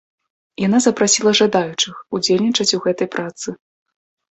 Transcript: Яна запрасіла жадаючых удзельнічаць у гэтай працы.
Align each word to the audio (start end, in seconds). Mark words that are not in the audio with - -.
Яна 0.65 0.79
запрасіла 0.85 1.35
жадаючых 1.41 1.95
удзельнічаць 2.19 2.71
у 2.77 2.85
гэтай 2.91 3.07
працы. 3.17 3.61